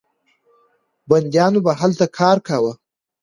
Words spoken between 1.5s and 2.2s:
به هلته